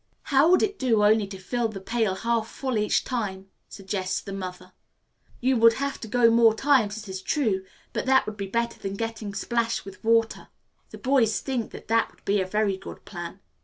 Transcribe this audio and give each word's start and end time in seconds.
"How 0.33 0.49
would 0.49 0.63
it 0.63 0.79
do 0.79 1.03
only 1.03 1.27
to 1.27 1.37
fill 1.37 1.67
the 1.67 1.79
pail 1.79 2.15
half 2.15 2.47
full 2.49 2.75
each 2.79 3.03
time," 3.05 3.51
suggests 3.69 4.19
the 4.19 4.33
mother. 4.33 4.71
"You 5.39 5.57
would 5.57 5.73
have 5.73 5.99
to 5.99 6.07
go 6.07 6.31
more 6.31 6.55
times, 6.55 6.97
it 6.97 7.07
is 7.07 7.21
true, 7.21 7.63
but 7.93 8.07
that 8.07 8.25
would 8.25 8.35
be 8.35 8.47
better 8.47 8.79
than 8.79 8.95
getting 8.95 9.35
splashed 9.35 9.85
with 9.85 10.03
water." 10.03 10.47
The 10.89 10.97
boys 10.97 11.39
think 11.41 11.69
that 11.69 11.87
that 11.89 12.09
would 12.15 12.25
be 12.25 12.41
a 12.41 12.47
very 12.47 12.77
good 12.77 13.05
plan. 13.05 13.41